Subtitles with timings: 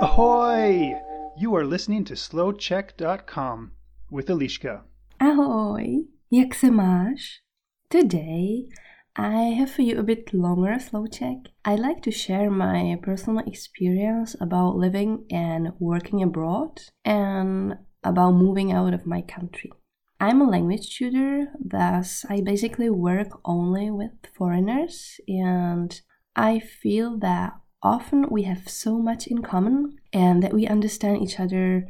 [0.00, 0.94] Ahoy!
[1.36, 3.72] You are listening to slowcheck.com
[4.10, 4.84] with Alishka.
[5.20, 6.06] Ahoy!
[6.30, 7.42] jak se máš?
[7.90, 8.68] Today,
[9.16, 11.36] I have for you a bit longer slow check.
[11.66, 18.72] I'd like to share my personal experience about living and working abroad and about moving
[18.72, 19.72] out of my country.
[20.20, 26.00] I'm a language tutor, thus, I basically work only with foreigners, and
[26.36, 31.40] I feel that often we have so much in common and that we understand each
[31.40, 31.86] other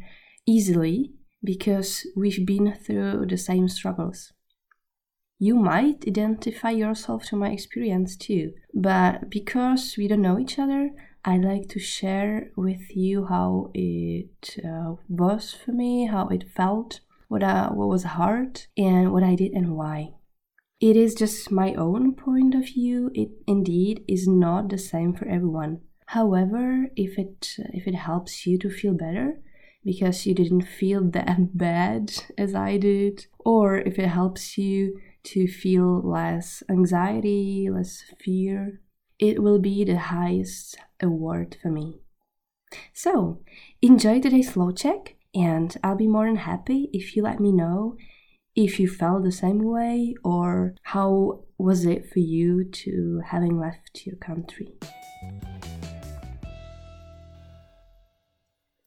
[0.47, 4.33] easily because we've been through the same struggles.
[5.39, 10.91] You might identify yourself to my experience too, but because we don't know each other,
[11.25, 17.01] I like to share with you how it uh, was for me, how it felt,
[17.29, 20.15] what, I, what was hard, and what I did and why.
[20.81, 23.11] It is just my own point of view.
[23.15, 25.83] It indeed is not the same for everyone.
[26.07, 29.41] However, if it if it helps you to feel better
[29.85, 35.47] because you didn't feel that bad as I did, or if it helps you to
[35.47, 38.81] feel less anxiety, less fear,
[39.19, 42.01] it will be the highest award for me.
[42.95, 43.43] So,
[43.83, 47.97] enjoy today's slow check and I'll be more than happy if you let me know
[48.65, 54.07] if you felt the same way or how was it for you to having left
[54.07, 54.67] your country.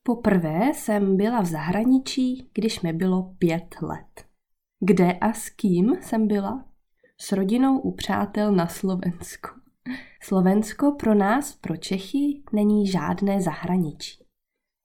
[0.03, 4.25] Poprvé jsem byla v zahraničí, když mi bylo pět let.
[4.79, 6.65] Kde a s kým jsem byla?
[7.17, 9.49] S rodinou u přátel na Slovensku.
[10.21, 14.23] Slovensko pro nás, pro Čechy, není žádné zahraničí.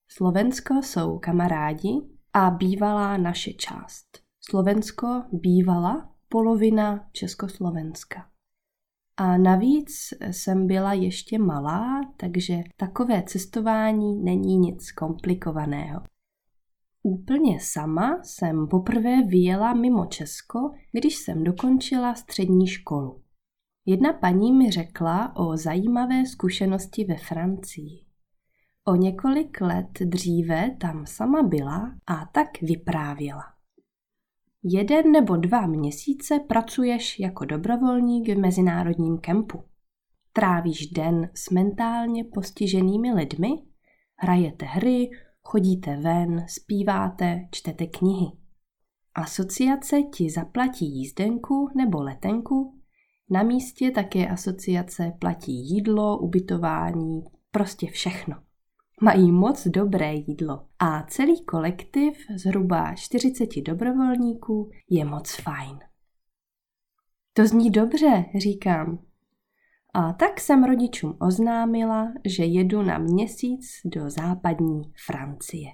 [0.08, 2.00] Slovensko jsou kamarádi
[2.32, 4.27] a bývalá naše část.
[4.50, 8.28] Slovensko bývala polovina Československa.
[9.16, 9.90] A navíc
[10.30, 16.00] jsem byla ještě malá, takže takové cestování není nic komplikovaného.
[17.02, 20.58] Úplně sama jsem poprvé vyjela mimo Česko,
[20.92, 23.22] když jsem dokončila střední školu.
[23.86, 28.04] Jedna paní mi řekla o zajímavé zkušenosti ve Francii.
[28.84, 33.57] O několik let dříve tam sama byla a tak vyprávěla.
[34.70, 39.64] Jeden nebo dva měsíce pracuješ jako dobrovolník v mezinárodním kempu.
[40.32, 43.48] Trávíš den s mentálně postiženými lidmi,
[44.16, 45.10] hrajete hry,
[45.42, 48.26] chodíte ven, zpíváte, čtete knihy.
[49.14, 52.78] Asociace ti zaplatí jízdenku nebo letenku,
[53.30, 58.47] na místě také asociace platí jídlo, ubytování, prostě všechno.
[59.00, 65.78] Mají moc dobré jídlo a celý kolektiv zhruba 40 dobrovolníků je moc fajn.
[67.32, 69.04] To zní dobře, říkám.
[69.94, 75.70] A tak jsem rodičům oznámila, že jedu na měsíc do západní Francie.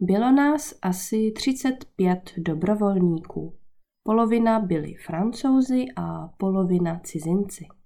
[0.00, 3.58] Bylo nás asi 35 dobrovolníků.
[4.02, 7.79] Polovina byli francouzi a polovina cizinci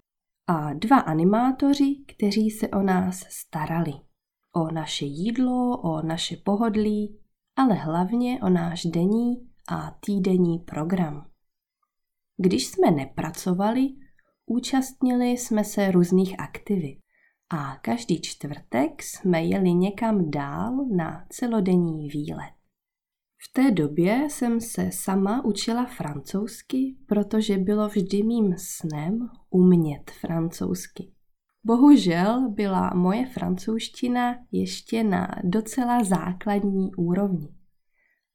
[0.47, 3.93] a dva animátoři, kteří se o nás starali.
[4.51, 7.19] O naše jídlo, o naše pohodlí,
[7.55, 11.29] ale hlavně o náš denní a týdenní program.
[12.37, 13.87] Když jsme nepracovali,
[14.45, 16.99] účastnili jsme se různých aktivit
[17.49, 22.53] a každý čtvrtek jsme jeli někam dál na celodenní výlet.
[23.49, 31.11] V té době jsem se sama učila francouzsky, protože bylo vždy mým snem umět francouzsky.
[31.63, 37.55] Bohužel byla moje francouzština ještě na docela základní úrovni.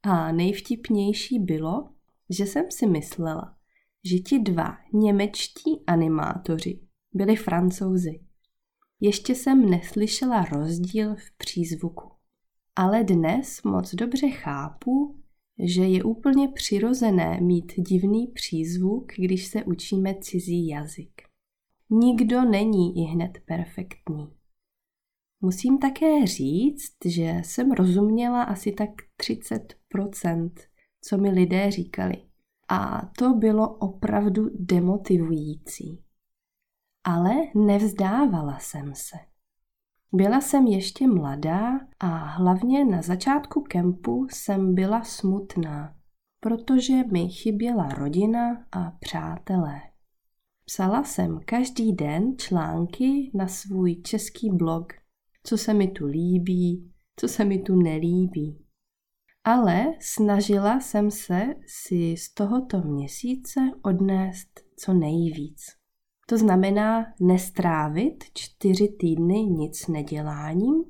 [0.03, 1.91] A nejvtipnější bylo,
[2.31, 3.56] že jsem si myslela,
[4.04, 6.81] že ti dva němečtí animátoři
[7.12, 8.21] byli francouzi.
[9.00, 12.19] Ještě jsem neslyšela rozdíl v přízvuku
[12.76, 15.20] ale dnes moc dobře chápu,
[15.58, 21.22] že je úplně přirozené mít divný přízvuk, když se učíme cizí jazyk.
[21.91, 24.41] Nikdo není i hned perfektní.
[25.41, 28.91] Musím také říct, že jsem rozuměla asi tak
[29.22, 30.50] 30%,
[31.00, 32.15] co mi lidé říkali.
[32.68, 36.04] A to bylo opravdu demotivující.
[37.04, 39.29] Ale nevzdávala jsem se.
[40.12, 45.97] Byla jsem ještě mladá a hlavně na začátku kempu jsem byla smutná,
[46.41, 49.80] protože mi chyběla rodina a přátelé.
[50.65, 54.92] Psala jsem každý den články na svůj český blog,
[55.42, 58.65] co se mi tu líbí, co se mi tu nelíbí.
[59.45, 65.79] Ale snažila jsem se si z tohoto měsíce odnést co nejvíc.
[66.30, 70.84] To znamená nestrávit čtyři týdny nic neděláním,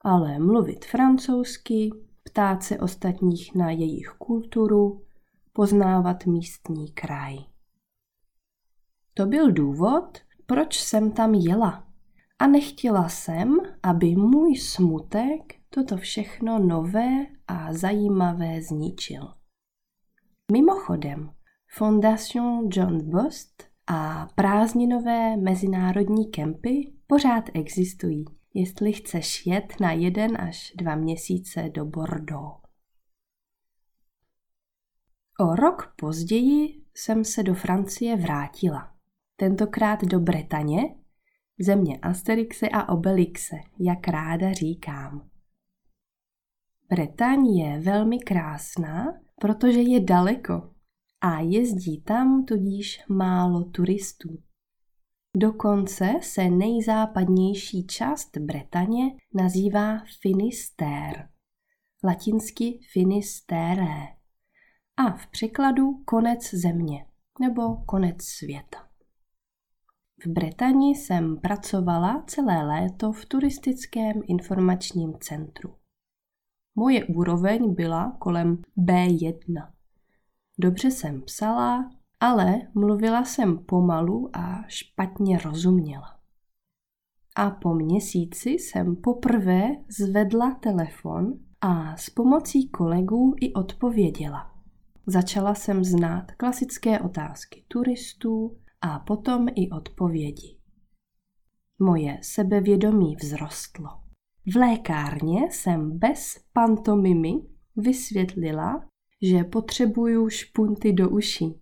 [0.00, 1.90] ale mluvit francouzsky,
[2.22, 5.04] ptát se ostatních na jejich kulturu,
[5.52, 7.36] poznávat místní kraj.
[9.14, 11.86] To byl důvod, proč jsem tam jela.
[12.38, 19.34] A nechtěla jsem, aby můj smutek toto všechno nové a zajímavé zničil.
[20.52, 21.30] Mimochodem,
[21.76, 28.24] Fondation John Bost a prázdninové mezinárodní kempy pořád existují,
[28.54, 32.60] jestli chceš jet na jeden až dva měsíce do Bordeaux.
[35.40, 38.94] O rok později jsem se do Francie vrátila.
[39.36, 40.80] Tentokrát do Bretaně,
[41.58, 45.28] země Asterixe a Obelixe, jak ráda říkám.
[46.88, 50.75] Bretaň je velmi krásná, protože je daleko
[51.20, 54.42] a jezdí tam tudíž málo turistů.
[55.36, 61.28] Dokonce se nejzápadnější část Bretaně nazývá Finisterre,
[62.04, 64.06] latinsky Finisterre
[64.96, 67.06] a v překladu konec země
[67.40, 68.88] nebo konec světa.
[70.24, 75.74] V Bretani jsem pracovala celé léto v turistickém informačním centru.
[76.74, 79.75] Moje úroveň byla kolem B1.
[80.58, 86.16] Dobře jsem psala, ale mluvila jsem pomalu a špatně rozuměla.
[87.36, 94.52] A po měsíci jsem poprvé zvedla telefon a s pomocí kolegů i odpověděla.
[95.06, 100.58] Začala jsem znát klasické otázky turistů a potom i odpovědi.
[101.78, 103.88] Moje sebevědomí vzrostlo.
[104.52, 107.32] V lékárně jsem bez pantomimy
[107.76, 108.88] vysvětlila,
[109.22, 111.60] že potřebuju špunty do uší.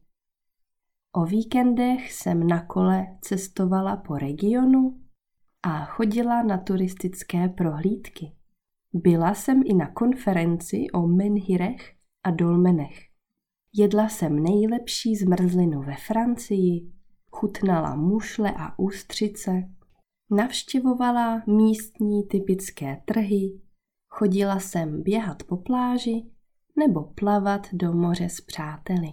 [1.12, 5.00] O víkendech jsem na kole cestovala po regionu
[5.62, 8.32] a chodila na turistické prohlídky.
[8.92, 12.98] Byla jsem i na konferenci o menhirech a dolmenech.
[13.72, 16.92] Jedla jsem nejlepší zmrzlinu ve Francii,
[17.30, 19.70] chutnala mušle a ústřice,
[20.30, 23.60] navštěvovala místní typické trhy,
[24.08, 26.33] chodila jsem běhat po pláži
[26.78, 29.12] nebo plavat do moře s přáteli.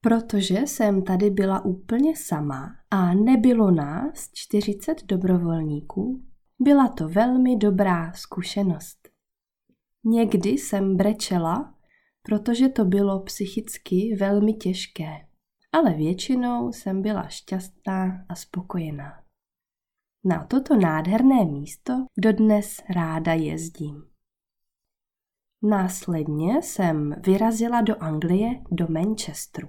[0.00, 6.22] Protože jsem tady byla úplně sama a nebylo nás 40 dobrovolníků,
[6.60, 9.08] byla to velmi dobrá zkušenost.
[10.04, 11.74] Někdy jsem brečela,
[12.22, 15.26] protože to bylo psychicky velmi těžké,
[15.72, 19.22] ale většinou jsem byla šťastná a spokojená.
[20.24, 24.07] Na toto nádherné místo dodnes ráda jezdím.
[25.62, 29.68] Následně jsem vyrazila do Anglie, do Manchesteru.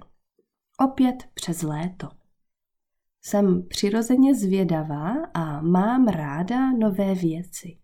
[0.80, 2.08] Opět přes léto.
[3.22, 7.78] Jsem přirozeně zvědavá a mám ráda nové věci.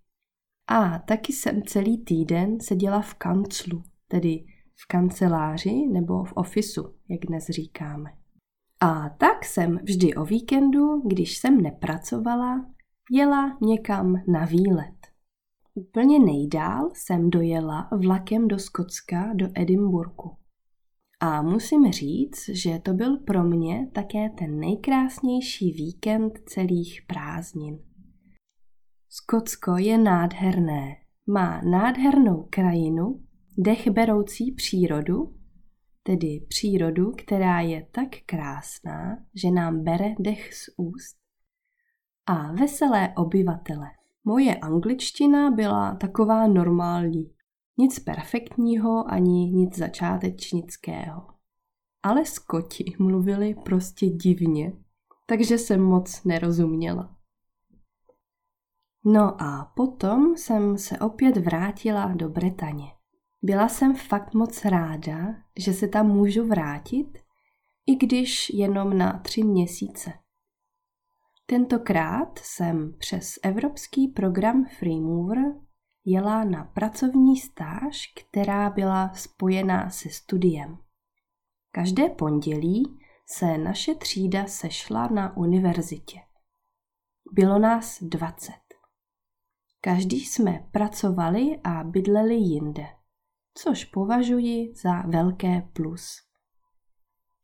[0.66, 4.44] A taky jsem celý týden seděla v kanclu, tedy
[4.74, 8.10] v kanceláři nebo v ofisu, jak dnes říkáme.
[8.80, 12.66] A tak jsem vždy o víkendu, když jsem nepracovala,
[13.10, 14.95] jela někam na výlet.
[15.78, 20.36] Úplně nejdál jsem dojela vlakem do Skotska, do Edinburgu.
[21.20, 27.78] A musím říct, že to byl pro mě také ten nejkrásnější víkend celých prázdnin.
[29.08, 30.94] Skotsko je nádherné.
[31.26, 33.24] Má nádhernou krajinu,
[33.58, 35.34] dechberoucí přírodu,
[36.02, 41.16] tedy přírodu, která je tak krásná, že nám bere dech z úst,
[42.26, 43.95] a veselé obyvatele.
[44.28, 47.30] Moje angličtina byla taková normální.
[47.78, 51.26] Nic perfektního ani nic začátečnického.
[52.02, 54.72] Ale Skoti mluvili prostě divně,
[55.26, 57.16] takže jsem moc nerozuměla.
[59.04, 62.86] No a potom jsem se opět vrátila do Bretaně.
[63.42, 67.18] Byla jsem fakt moc ráda, že se tam můžu vrátit,
[67.86, 70.12] i když jenom na tři měsíce.
[71.48, 75.38] Tentokrát jsem přes evropský program Freemover
[76.04, 80.78] jela na pracovní stáž, která byla spojená se studiem.
[81.70, 86.18] Každé pondělí se naše třída sešla na univerzitě.
[87.32, 88.52] Bylo nás 20.
[89.80, 92.86] Každý jsme pracovali a bydleli jinde,
[93.54, 96.26] což považuji za velké plus.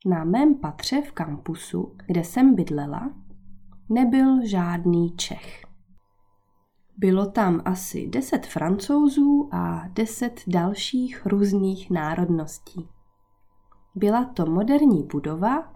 [0.06, 3.14] Na mém patře v kampusu, kde jsem bydlela,
[3.92, 5.64] nebyl žádný Čech.
[6.96, 12.88] Bylo tam asi deset francouzů a deset dalších různých národností.
[13.94, 15.72] Byla to moderní budova,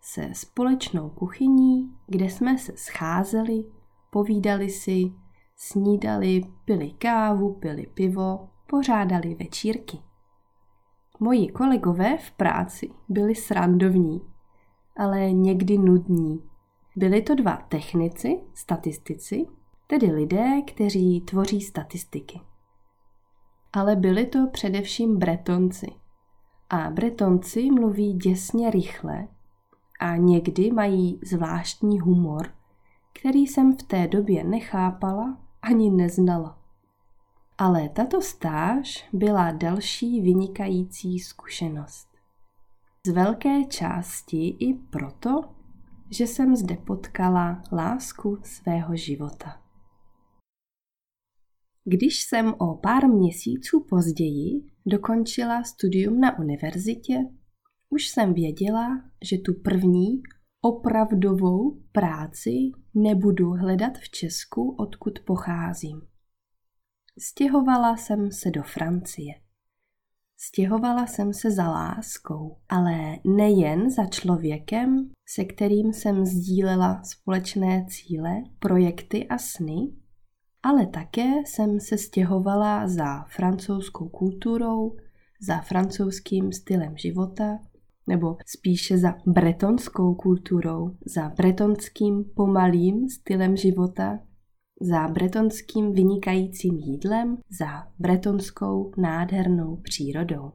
[0.00, 3.64] se společnou kuchyní, kde jsme se scházeli,
[4.10, 5.12] povídali si,
[5.56, 9.98] snídali, pili kávu, pili pivo, pořádali večírky.
[11.20, 14.20] Moji kolegové v práci byli srandovní,
[14.96, 16.42] ale někdy nudní.
[16.98, 19.46] Byli to dva technici, statistici,
[19.86, 22.40] tedy lidé, kteří tvoří statistiky.
[23.72, 25.86] Ale byli to především bretonci.
[26.70, 29.28] A bretonci mluví děsně rychle
[30.00, 32.48] a někdy mají zvláštní humor,
[33.12, 36.58] který jsem v té době nechápala ani neznala.
[37.58, 42.08] Ale tato stáž byla další vynikající zkušenost.
[43.06, 45.57] Z velké části i proto,
[46.10, 49.62] že jsem zde potkala lásku svého života.
[51.84, 57.18] Když jsem o pár měsíců později dokončila studium na univerzitě,
[57.88, 60.22] už jsem věděla, že tu první
[60.60, 62.50] opravdovou práci
[62.94, 66.02] nebudu hledat v Česku, odkud pocházím.
[67.18, 69.47] Stěhovala jsem se do Francie.
[70.40, 78.42] Stěhovala jsem se za láskou, ale nejen za člověkem, se kterým jsem sdílela společné cíle,
[78.58, 79.92] projekty a sny,
[80.62, 84.96] ale také jsem se stěhovala za francouzskou kulturou,
[85.40, 87.58] za francouzským stylem života,
[88.06, 94.18] nebo spíše za bretonskou kulturou, za bretonským pomalým stylem života,
[94.80, 100.52] za bretonským vynikajícím jídlem, za bretonskou nádhernou přírodou.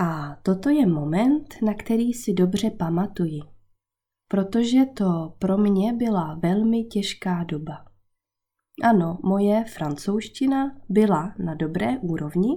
[0.00, 3.40] A toto je moment, na který si dobře pamatuji,
[4.28, 7.84] protože to pro mě byla velmi těžká doba.
[8.84, 12.50] Ano, moje francouzština byla na dobré úrovni,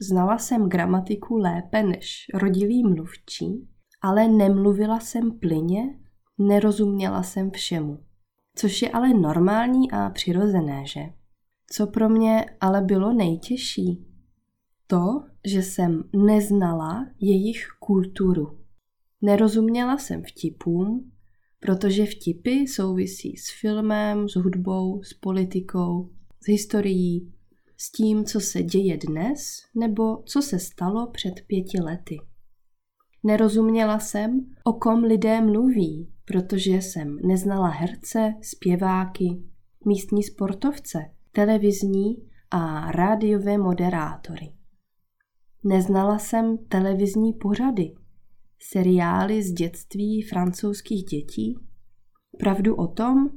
[0.00, 3.68] znala jsem gramatiku lépe než rodilý mluvčí,
[4.02, 5.98] ale nemluvila jsem plyně,
[6.38, 8.06] nerozuměla jsem všemu
[8.56, 11.00] což je ale normální a přirozené, že?
[11.70, 14.06] Co pro mě ale bylo nejtěžší?
[14.86, 18.58] To, že jsem neznala jejich kulturu.
[19.22, 21.12] Nerozuměla jsem vtipům,
[21.60, 26.10] protože vtipy souvisí s filmem, s hudbou, s politikou,
[26.40, 27.32] s historií,
[27.76, 32.18] s tím, co se děje dnes nebo co se stalo před pěti lety.
[33.26, 39.42] Nerozuměla jsem, o kom lidé mluví, protože jsem neznala herce, zpěváky,
[39.86, 42.16] místní sportovce, televizní
[42.50, 44.52] a rádiové moderátory.
[45.64, 47.94] Neznala jsem televizní pořady,
[48.58, 51.58] seriály z dětství francouzských dětí,
[52.38, 53.30] pravdu o tom,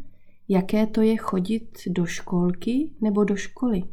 [0.47, 3.83] jaké to je chodit do školky nebo do školy.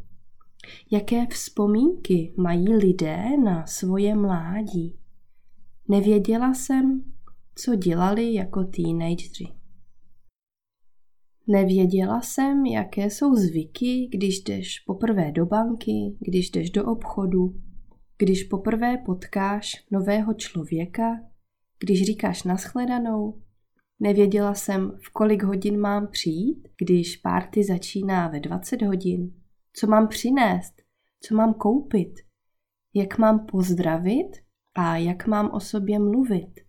[0.90, 4.98] Jaké vzpomínky mají lidé na svoje mládí.
[5.88, 7.04] Nevěděla jsem,
[7.54, 9.44] co dělali jako teenageři.
[11.48, 17.60] Nevěděla jsem, jaké jsou zvyky, když jdeš poprvé do banky, když jdeš do obchodu,
[18.18, 21.20] když poprvé potkáš nového člověka,
[21.78, 23.42] když říkáš naschledanou.
[24.00, 29.34] Nevěděla jsem, v kolik hodin mám přijít, když párty začíná ve 20 hodin,
[29.72, 30.74] co mám přinést,
[31.20, 32.14] co mám koupit,
[32.94, 34.45] jak mám pozdravit
[34.76, 36.60] a jak mám o sobě mluvit.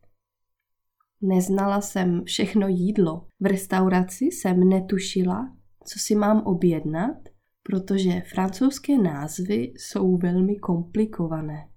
[1.22, 3.28] Neznala jsem všechno jídlo.
[3.40, 7.18] V restauraci jsem netušila, co si mám objednat,
[7.64, 11.70] protože francouzské názvy jsou velmi komplikované.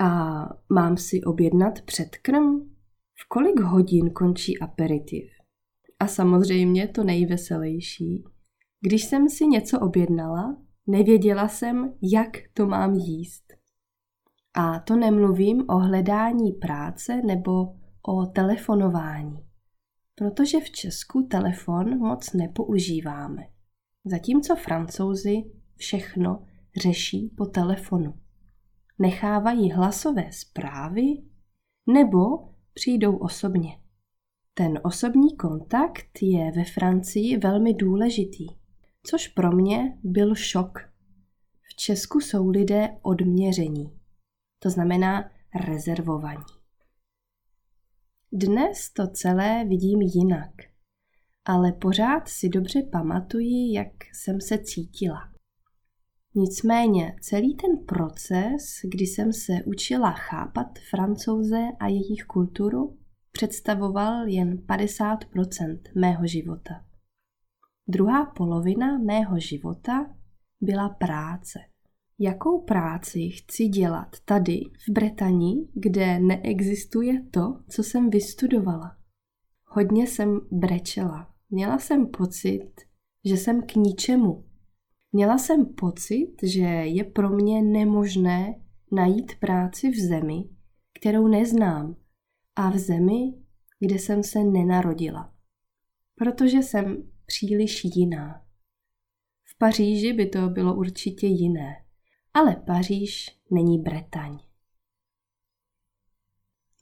[0.00, 0.40] A
[0.74, 2.60] mám si objednat předkrm?
[3.14, 5.24] V kolik hodin končí aperitiv?
[6.00, 8.24] A samozřejmě to nejveselější.
[8.80, 13.51] Když jsem si něco objednala, nevěděla jsem, jak to mám jíst.
[14.54, 19.46] A to nemluvím o hledání práce nebo o telefonování,
[20.14, 23.42] protože v Česku telefon moc nepoužíváme,
[24.04, 25.42] zatímco francouzi
[25.76, 26.44] všechno
[26.82, 28.14] řeší po telefonu.
[28.98, 31.02] Nechávají hlasové zprávy
[31.86, 32.20] nebo
[32.74, 33.78] přijdou osobně.
[34.54, 38.46] Ten osobní kontakt je ve Francii velmi důležitý,
[39.06, 40.78] což pro mě byl šok.
[41.62, 44.01] V Česku jsou lidé odměření,
[44.62, 45.30] to znamená
[45.66, 46.44] rezervovaní.
[48.32, 50.50] Dnes to celé vidím jinak,
[51.44, 55.32] ale pořád si dobře pamatuji, jak jsem se cítila.
[56.34, 62.98] Nicméně celý ten proces, kdy jsem se učila chápat francouze a jejich kulturu,
[63.32, 66.84] představoval jen 50% mého života.
[67.88, 70.14] Druhá polovina mého života
[70.60, 71.71] byla práce.
[72.22, 78.96] Jakou práci chci dělat tady v Bretani, kde neexistuje to, co jsem vystudovala.
[79.64, 81.34] Hodně jsem brečela.
[81.50, 82.70] Měla jsem pocit,
[83.24, 84.44] že jsem k ničemu.
[85.12, 88.54] Měla jsem pocit, že je pro mě nemožné
[88.92, 90.44] najít práci v zemi,
[90.98, 91.96] kterou neznám
[92.56, 93.34] a v zemi,
[93.80, 95.34] kde jsem se nenarodila.
[96.14, 98.44] Protože jsem příliš jiná.
[99.44, 101.81] V Paříži by to bylo určitě jiné,
[102.34, 104.38] ale Paříž není Bretaň.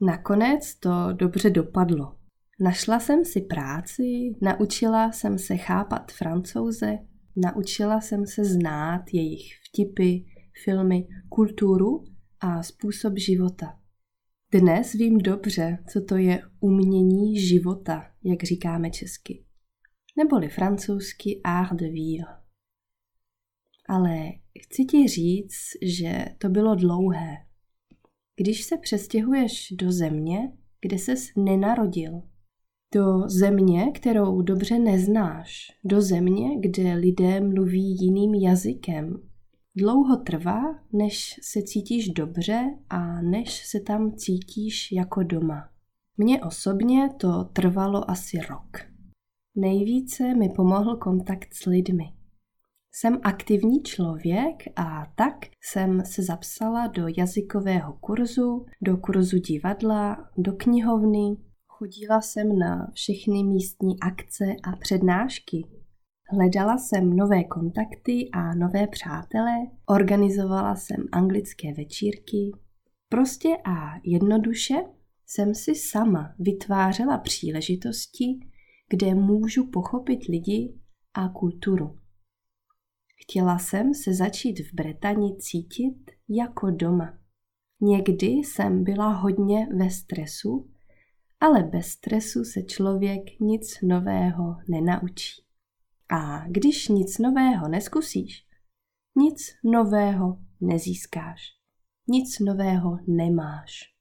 [0.00, 2.16] Nakonec to dobře dopadlo.
[2.60, 6.98] Našla jsem si práci, naučila jsem se chápat francouze,
[7.36, 10.18] naučila jsem se znát jejich vtipy,
[10.64, 12.04] filmy, kulturu
[12.40, 13.78] a způsob života.
[14.52, 19.44] Dnes vím dobře, co to je umění života, jak říkáme česky.
[20.16, 22.39] Neboli francouzsky art de vivre.
[23.90, 24.32] Ale
[24.62, 27.36] chci ti říct, že to bylo dlouhé.
[28.36, 32.22] Když se přestěhuješ do země, kde ses nenarodil,
[32.94, 39.28] do země, kterou dobře neznáš, do země, kde lidé mluví jiným jazykem.
[39.76, 40.60] Dlouho trvá,
[40.92, 45.68] než se cítíš dobře a než se tam cítíš jako doma.
[46.16, 48.76] Mně osobně to trvalo asi rok.
[49.56, 52.19] Nejvíce mi pomohl kontakt s lidmi.
[52.92, 60.52] Jsem aktivní člověk a tak jsem se zapsala do jazykového kurzu, do kurzu divadla, do
[60.52, 61.36] knihovny,
[61.80, 65.66] Chodila jsem na všechny místní akce a přednášky.
[66.28, 69.52] Hledala jsem nové kontakty a nové přátele,
[69.86, 72.50] organizovala jsem anglické večírky.
[73.08, 74.74] Prostě a jednoduše
[75.26, 78.40] jsem si sama vytvářela příležitosti,
[78.88, 80.74] kde můžu pochopit lidi
[81.14, 81.99] a kulturu.
[83.22, 87.18] Chtěla jsem se začít v Bretani cítit jako doma.
[87.80, 90.70] Někdy jsem byla hodně ve stresu
[91.40, 95.44] ale bez stresu se člověk nic nového nenaučí.
[96.08, 98.46] A když nic nového neskusíš,
[99.16, 101.40] nic nového nezískáš.
[102.08, 103.94] Nic nového nemáš.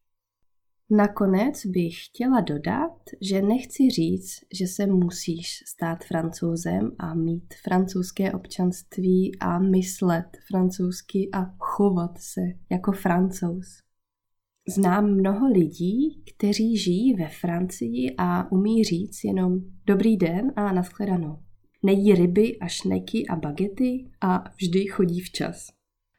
[0.92, 8.32] Nakonec bych chtěla dodat, že nechci říct, že se musíš stát francouzem a mít francouzské
[8.32, 13.78] občanství a myslet francouzsky a chovat se jako francouz.
[14.70, 21.40] Znám mnoho lidí, kteří žijí ve Francii a umí říct jenom dobrý den a nashledanou.
[21.84, 25.68] Nejí ryby a šneky a bagety a vždy chodí včas.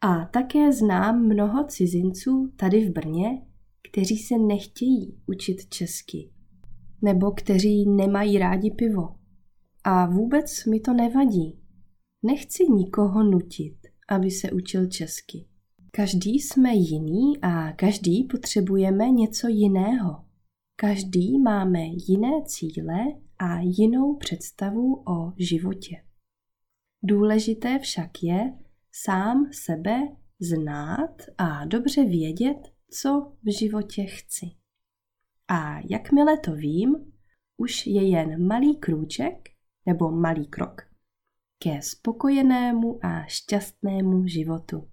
[0.01, 3.43] A také znám mnoho cizinců tady v Brně,
[3.91, 6.31] kteří se nechtějí učit česky.
[7.03, 9.09] Nebo kteří nemají rádi pivo.
[9.85, 11.61] A vůbec mi to nevadí.
[12.23, 13.77] Nechci nikoho nutit,
[14.09, 15.47] aby se učil česky.
[15.93, 20.25] Každý jsme jiný a každý potřebujeme něco jiného.
[20.77, 22.99] Každý máme jiné cíle
[23.39, 25.97] a jinou představu o životě.
[27.03, 28.59] Důležité však je
[28.93, 30.01] sám sebe
[30.41, 34.47] znát a dobře vědět, co v životě chci.
[35.49, 37.13] A jakmile to vím,
[37.57, 39.49] už je jen malý krůček
[39.87, 40.83] nebo malý krok
[41.59, 44.91] ke spokojenému a šťastnému životu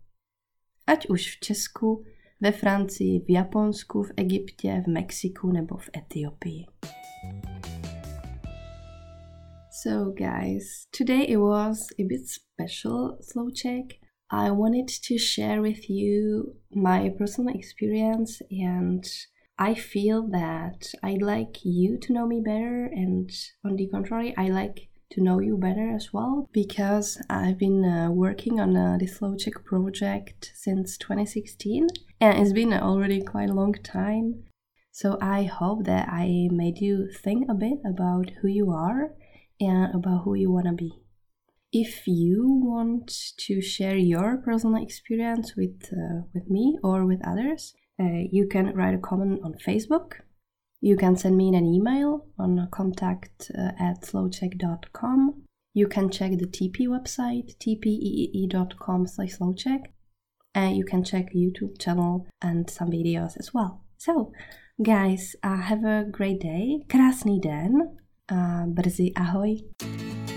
[0.88, 2.04] ať už v Česku,
[2.42, 6.66] ve Francii, v Japonsku, v Egyptě, v Mexiku nebo v Etiopii.
[9.84, 14.07] So guys, today it was a bit special slow check.
[14.30, 19.06] I wanted to share with you my personal experience and
[19.58, 23.32] I feel that I'd like you to know me better and
[23.64, 28.12] on the contrary, I like to know you better as well because I've been uh,
[28.12, 31.88] working on uh, this Slow Check project since 2016
[32.20, 34.44] and it's been already quite a long time.
[34.92, 39.14] So I hope that I made you think a bit about who you are
[39.60, 41.07] and about who you want to be.
[41.86, 43.08] If you want
[43.46, 47.62] to share your personal experience with uh, with me or with others,
[48.04, 50.10] uh, you can write a comment on Facebook
[50.82, 55.44] you can send me an email on contact uh, at slowcheck.com.
[55.74, 59.86] You can check the TP website, tpee.com slash slowcheck.
[60.54, 63.84] And you can check YouTube channel and some videos as well.
[63.98, 64.32] So,
[64.82, 66.84] guys, uh, have a great day.
[66.88, 67.98] Krásný den.
[68.30, 70.37] Uh, brzy ahoj.